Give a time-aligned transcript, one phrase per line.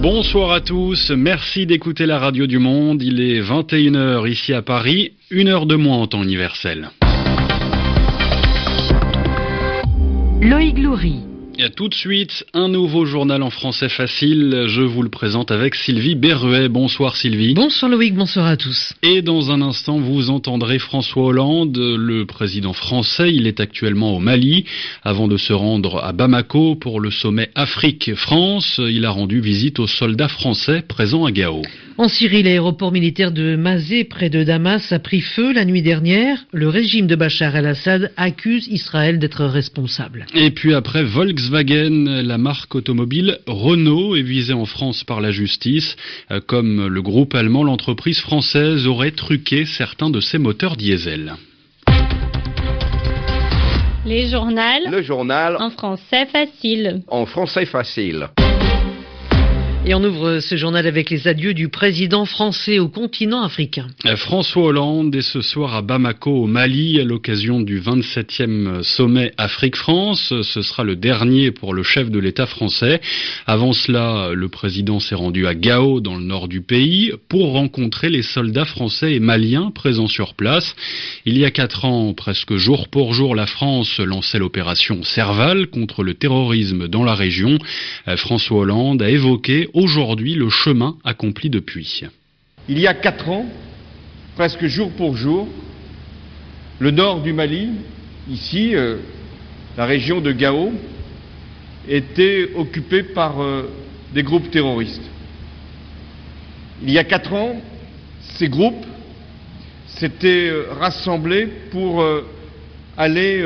[0.00, 3.02] Bonsoir à tous, merci d'écouter la radio du monde.
[3.02, 6.90] Il est 21h ici à Paris, une heure de moins en temps universel.
[10.40, 11.27] Loïc Loury.
[11.74, 14.66] Tout de suite, un nouveau journal en français facile.
[14.68, 16.68] Je vous le présente avec Sylvie Berruet.
[16.68, 17.54] Bonsoir Sylvie.
[17.54, 18.92] Bonsoir Loïc, bonsoir à tous.
[19.02, 23.34] Et dans un instant, vous entendrez François Hollande, le président français.
[23.34, 24.66] Il est actuellement au Mali
[25.02, 28.78] avant de se rendre à Bamako pour le sommet Afrique-France.
[28.78, 31.62] Il a rendu visite aux soldats français présents à Gao.
[32.00, 36.38] En Syrie, l'aéroport militaire de Mazé, près de Damas, a pris feu la nuit dernière.
[36.52, 40.24] Le régime de Bachar el-Assad accuse Israël d'être responsable.
[40.32, 45.96] Et puis après Volkswagen, la marque automobile Renault est visée en France par la justice.
[46.30, 51.34] Euh, comme le groupe allemand, l'entreprise française aurait truqué certains de ses moteurs diesel.
[54.06, 54.88] Les journaux.
[54.88, 55.56] Le journal.
[55.58, 57.02] En français facile.
[57.08, 58.28] En français facile.
[59.86, 63.86] Et on ouvre ce journal avec les adieux du président français au continent africain.
[64.04, 69.32] Euh, François Hollande est ce soir à Bamako au Mali à l'occasion du 27e sommet
[69.38, 70.34] Afrique-France.
[70.42, 73.00] Ce sera le dernier pour le chef de l'État français.
[73.46, 78.10] Avant cela, le président s'est rendu à Gao dans le nord du pays pour rencontrer
[78.10, 80.74] les soldats français et maliens présents sur place.
[81.24, 86.02] Il y a quatre ans, presque jour pour jour, la France lançait l'opération Serval contre
[86.02, 87.58] le terrorisme dans la région.
[88.08, 92.04] Euh, François Hollande a évoqué aujourd'hui le chemin accompli depuis.
[92.68, 93.46] Il y a quatre ans,
[94.36, 95.48] presque jour pour jour,
[96.80, 97.70] le nord du Mali,
[98.30, 98.98] ici, euh,
[99.76, 100.72] la région de Gao,
[101.88, 103.68] était occupé par euh,
[104.14, 105.02] des groupes terroristes.
[106.82, 107.60] Il y a quatre ans,
[108.36, 108.86] ces groupes
[109.86, 112.04] s'étaient euh, rassemblés pour
[112.96, 113.44] aller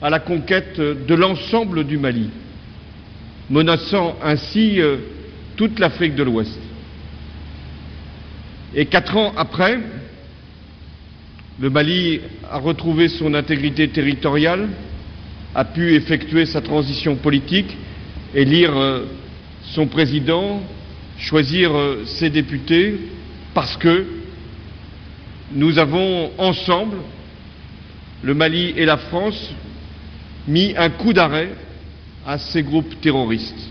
[0.00, 2.28] à la conquête de l'ensemble du Mali,
[3.50, 4.78] menaçant ainsi
[5.56, 6.58] toute l'Afrique de l'Ouest.
[8.74, 9.78] Et quatre ans après,
[11.60, 12.20] le Mali
[12.50, 14.68] a retrouvé son intégrité territoriale,
[15.54, 17.76] a pu effectuer sa transition politique,
[18.34, 19.04] élire euh,
[19.62, 20.62] son président,
[21.18, 22.98] choisir euh, ses députés,
[23.54, 24.06] parce que
[25.52, 26.96] nous avons ensemble,
[28.22, 29.52] le Mali et la France,
[30.48, 31.50] mis un coup d'arrêt
[32.26, 33.70] à ces groupes terroristes.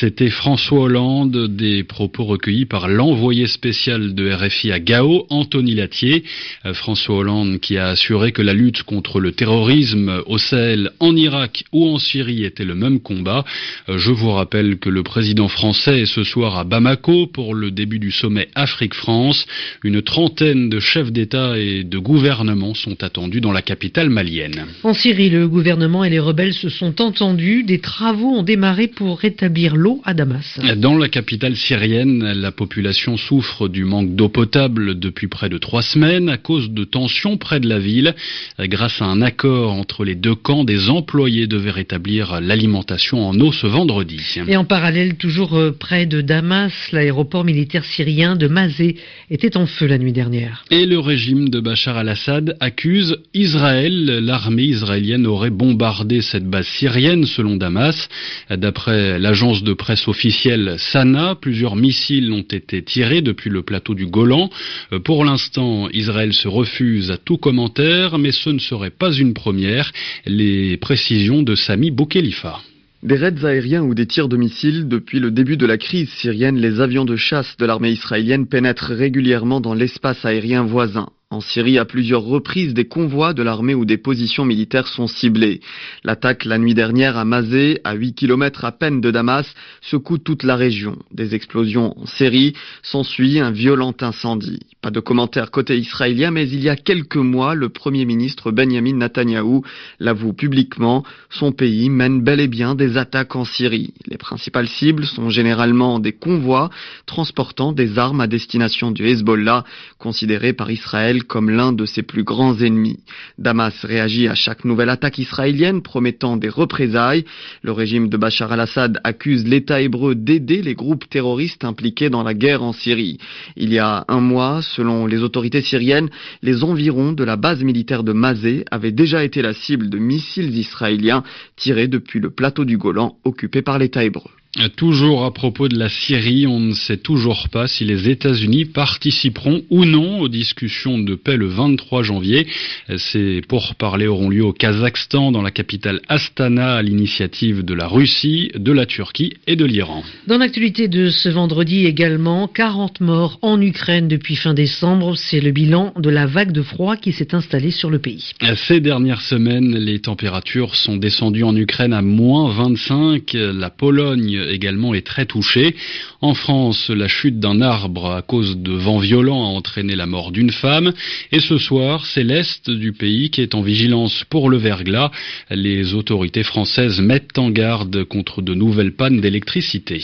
[0.00, 6.24] C'était François Hollande, des propos recueillis par l'envoyé spécial de RFI à Gao, Anthony Latier.
[6.66, 11.14] Euh, François Hollande qui a assuré que la lutte contre le terrorisme au Sahel, en
[11.14, 13.44] Irak ou en Syrie était le même combat.
[13.88, 17.70] Euh, Je vous rappelle que le président français est ce soir à Bamako pour le
[17.70, 19.46] début du sommet Afrique-France.
[19.84, 24.66] Une trentaine de chefs d'État et de gouvernement sont attendus dans la capitale malienne.
[24.82, 27.62] En Syrie, le gouvernement et les rebelles se sont entendus.
[27.62, 30.58] Des travaux ont démarré pour rétablir l'eau à Damas.
[30.76, 35.82] Dans la capitale syrienne, la population souffre du manque d'eau potable depuis près de trois
[35.82, 38.14] semaines à cause de tensions près de la ville.
[38.58, 43.52] Grâce à un accord entre les deux camps, des employés devaient rétablir l'alimentation en eau
[43.52, 44.20] ce vendredi.
[44.46, 48.96] Et en parallèle, toujours euh, près de Damas, l'aéroport militaire syrien de Mazé
[49.30, 50.64] était en feu la nuit dernière.
[50.70, 54.20] Et le régime de Bachar al-Assad accuse Israël.
[54.22, 58.08] L'armée israélienne aurait bombardé cette base syrienne selon Damas.
[58.50, 64.06] D'après l'agence de presse officielle Sana, plusieurs missiles ont été tirés depuis le plateau du
[64.06, 64.48] Golan.
[64.92, 69.34] Euh, Pour l'instant, Israël se refuse à tout commentaire, mais ce ne serait pas une
[69.34, 69.92] première.
[70.26, 72.60] Les précisions de Sami Boukhelifa.
[73.02, 76.58] Des raids aériens ou des tirs de missiles, depuis le début de la crise syrienne,
[76.58, 81.08] les avions de chasse de l'armée israélienne pénètrent régulièrement dans l'espace aérien voisin.
[81.32, 85.60] En Syrie, à plusieurs reprises, des convois de l'armée ou des positions militaires sont ciblés.
[86.02, 89.46] L'attaque la nuit dernière à Mazé, à 8 km à peine de Damas,
[89.80, 90.98] secoue toute la région.
[91.12, 94.58] Des explosions en série, s'ensuit un violent incendie.
[94.82, 98.94] Pas de commentaires côté israélien, mais il y a quelques mois, le premier ministre Benjamin
[98.94, 99.62] Netanyahou
[100.00, 103.94] l'avoue publiquement, son pays mène bel et bien des attaques en Syrie.
[104.06, 106.70] Les principales cibles sont généralement des convois
[107.06, 109.62] transportant des armes à destination du Hezbollah,
[109.98, 112.98] considéré par Israël comme l'un de ses plus grands ennemis.
[113.38, 117.24] Damas réagit à chaque nouvelle attaque israélienne, promettant des représailles.
[117.62, 122.34] Le régime de Bachar al-Assad accuse l'État hébreu d'aider les groupes terroristes impliqués dans la
[122.34, 123.18] guerre en Syrie.
[123.56, 126.10] Il y a un mois, selon les autorités syriennes,
[126.42, 130.56] les environs de la base militaire de Mazé avaient déjà été la cible de missiles
[130.56, 131.22] israéliens
[131.56, 134.30] tirés depuis le plateau du Golan occupé par l'État hébreu.
[134.76, 139.62] Toujours à propos de la Syrie, on ne sait toujours pas si les États-Unis participeront
[139.70, 142.48] ou non aux discussions de paix le 23 janvier.
[142.96, 148.50] Ces pourparlers auront lieu au Kazakhstan, dans la capitale Astana, à l'initiative de la Russie,
[148.56, 150.02] de la Turquie et de l'Iran.
[150.26, 155.16] Dans l'actualité de ce vendredi également, 40 morts en Ukraine depuis fin décembre.
[155.16, 158.32] C'est le bilan de la vague de froid qui s'est installée sur le pays.
[158.66, 163.30] Ces dernières semaines, les températures sont descendues en Ukraine à moins 25.
[163.34, 165.76] La Pologne également est très touché.
[166.20, 170.32] En France, la chute d'un arbre à cause de vents violents a entraîné la mort
[170.32, 170.92] d'une femme.
[171.32, 175.10] Et ce soir, c'est l'Est du pays qui est en vigilance pour le verglas.
[175.50, 180.00] Les autorités françaises mettent en garde contre de nouvelles pannes d'électricité.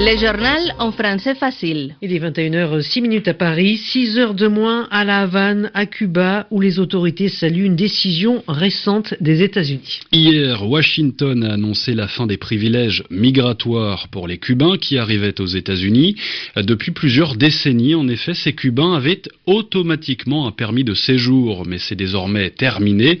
[0.00, 1.96] Le journal en français facile.
[2.02, 6.46] Il est 21h06 minutes à Paris, 6 heures de moins à La Havane, à Cuba,
[6.52, 10.02] où les autorités saluent une décision récente des États-Unis.
[10.12, 15.46] Hier, Washington a annoncé la fin des privilèges migratoires pour les Cubains qui arrivaient aux
[15.46, 16.14] États-Unis.
[16.56, 21.96] Depuis plusieurs décennies, en effet, ces Cubains avaient automatiquement un permis de séjour, mais c'est
[21.96, 23.18] désormais terminé.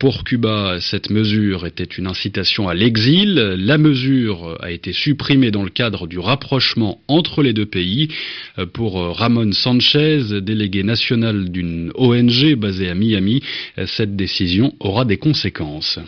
[0.00, 3.34] Pour Cuba, cette mesure était une incitation à l'exil.
[3.34, 8.08] La mesure a été supprimée dans le cadre du rapprochement entre les deux pays.
[8.58, 13.42] Euh, pour euh, Ramon Sanchez, délégué national d'une ONG basée à Miami,
[13.78, 15.98] euh, cette décision aura des conséquences.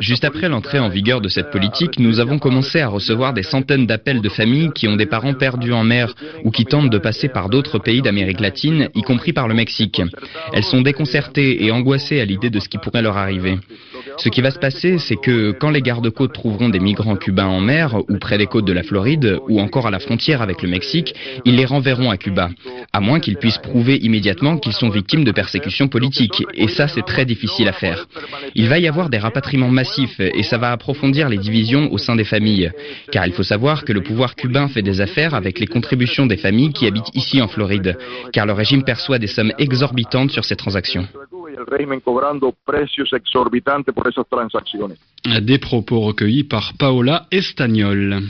[0.00, 3.86] Juste après l'entrée en vigueur de cette politique, nous avons commencé à recevoir des centaines
[3.86, 6.14] d'appels de familles qui ont des parents perdus en mer
[6.44, 10.02] ou qui tentent de passer par d'autres pays d'Amérique latine, y compris par le Mexique.
[10.52, 13.58] Elles sont déconcertées et angoissées à l'idée de ce qui pourrait leur arriver.
[14.16, 17.60] Ce qui va se passer, c'est que quand les gardes-côtes trouveront des migrants cubains en
[17.60, 20.68] mer ou près des côtes de la Floride ou encore à la frontière avec le
[20.68, 21.14] Mexique,
[21.44, 22.50] ils les renverront à Cuba,
[22.92, 26.42] à moins qu'ils puissent prouver immédiatement qu'ils sont victimes de persécutions politiques.
[26.54, 27.59] Et ça, c'est très difficile
[28.54, 32.16] Il va y avoir des rapatriements massifs et ça va approfondir les divisions au sein
[32.16, 32.70] des familles.
[33.12, 36.36] Car il faut savoir que le pouvoir cubain fait des affaires avec les contributions des
[36.36, 37.96] familles qui habitent ici en Floride,
[38.32, 41.06] car le régime perçoit des sommes exorbitantes sur ces transactions.
[45.40, 48.22] Des propos recueillis par Paola Estagnol.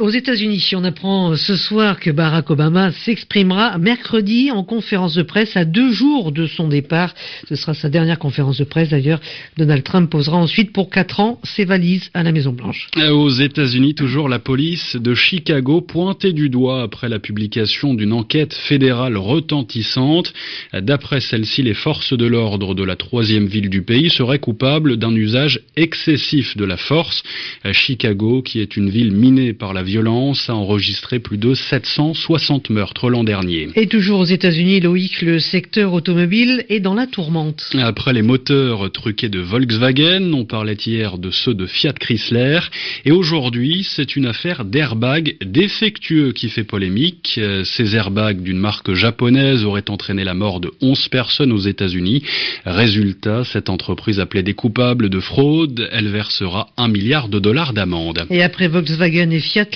[0.00, 5.56] Aux, États-Unis, on apprend ce soir que Barack Obama s'exprimera mercredi en conférence de presse
[5.56, 7.14] à deux jours de son départ.
[7.48, 9.20] Ce sera sa dernière conférence de presse d'ailleurs.
[9.56, 12.88] Donald Trump posera ensuite pour quatre ans ses valises à la Maison-Blanche.
[12.96, 18.12] Euh, aux États-Unis, toujours la police de Chicago pointée du doigt après la publication d'une
[18.12, 20.32] enquête fédérale retentissante.
[20.72, 25.14] D'après celle-ci, les forces de l'ordre de la troisième ville du pays seraient coupables d'un
[25.14, 27.22] usage excessif de la force.
[27.66, 32.68] Euh, Chicago, qui est une ville miné par la violence, a enregistré plus de 760
[32.68, 33.70] meurtres l'an dernier.
[33.74, 37.70] Et toujours aux États-Unis, Loïc, le secteur automobile est dans la tourmente.
[37.80, 42.60] Après les moteurs truqués de Volkswagen, on parlait hier de ceux de Fiat Chrysler,
[43.06, 47.40] et aujourd'hui, c'est une affaire d'airbag défectueux qui fait polémique.
[47.64, 52.22] Ces airbags d'une marque japonaise auraient entraîné la mort de 11 personnes aux États-Unis.
[52.66, 58.26] Résultat, cette entreprise appelée des coupables de fraude, elle versera un milliard de dollars d'amende.
[58.28, 59.13] Et après Volkswagen,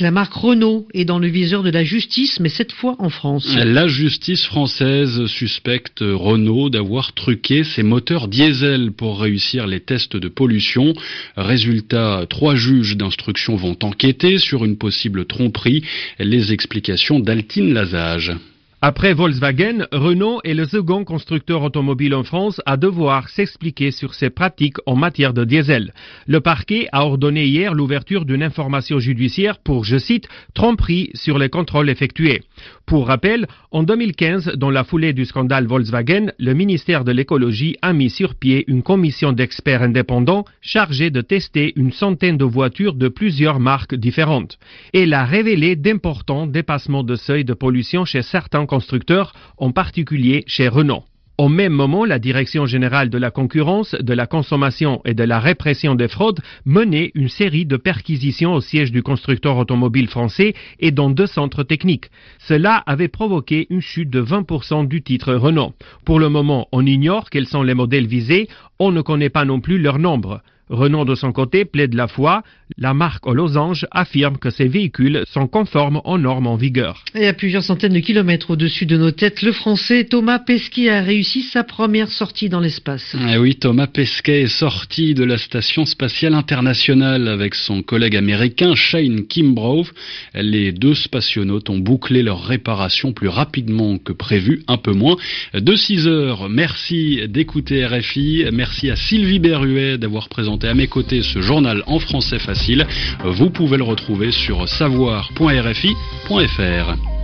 [0.00, 3.49] La marque Renault est dans le viseur de la justice, mais cette fois en France.
[3.55, 10.26] La justice française suspecte Renault d'avoir truqué ses moteurs diesel pour réussir les tests de
[10.26, 10.93] pollution.
[11.37, 15.85] Résultat, trois juges d'instruction vont enquêter sur une possible tromperie.
[16.19, 18.32] Les explications d'Altine Lazage.
[18.80, 24.30] Après Volkswagen, Renault est le second constructeur automobile en France à devoir s'expliquer sur ses
[24.30, 25.92] pratiques en matière de diesel.
[26.28, 31.49] Le parquet a ordonné hier l'ouverture d'une information judiciaire pour, je cite, tromperie sur les
[31.49, 32.42] contrôles effectués.
[32.87, 37.92] Pour rappel, en 2015, dans la foulée du scandale Volkswagen, le ministère de l'écologie a
[37.92, 43.08] mis sur pied une commission d'experts indépendants chargée de tester une centaine de voitures de
[43.08, 44.56] plusieurs marques différentes.
[44.94, 50.68] Elle a révélé d'importants dépassements de seuil de pollution chez certains constructeurs, en particulier chez
[50.68, 51.02] Renault.
[51.38, 55.38] Au même moment, la Direction générale de la concurrence, de la consommation et de la
[55.38, 60.90] répression des fraudes menait une série de perquisitions au siège du constructeur automobile français et
[60.90, 62.10] dans deux centres techniques.
[62.40, 65.75] Cela avait provoqué une chute de 20% du titre Renault.
[66.04, 68.48] Pour le moment, on ignore quels sont les modèles visés,
[68.80, 70.42] on ne connaît pas non plus leur nombre.
[70.68, 72.42] Renault, de son côté, plaide la foi.
[72.76, 77.02] La marque aux losanges affirme que ses véhicules sont conformes aux normes en vigueur.
[77.14, 81.00] Et à plusieurs centaines de kilomètres au-dessus de nos têtes, le Français Thomas Pesquet a
[81.00, 83.16] réussi sa première sortie dans l'espace.
[83.32, 88.75] Eh oui, Thomas Pesquet est sorti de la station spatiale internationale avec son collègue américain
[88.75, 89.88] Shane Kimbrough.
[90.34, 95.16] Les deux spationautes ont bouclé leur réparation plus rapidement que prévu, un peu moins.
[95.54, 98.44] De 6 heures, merci d'écouter RFI.
[98.52, 102.87] Merci à Sylvie Berruet d'avoir présenté à mes côtés ce journal en français facile.
[103.25, 107.17] Vous pouvez le retrouver sur savoir.rfi.fr.